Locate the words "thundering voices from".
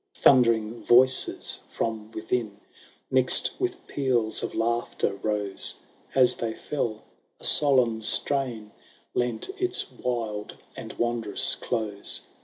0.15-2.09